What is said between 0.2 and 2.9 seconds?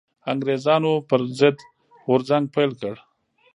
انګرېزانو پر ضد غورځنګ پيل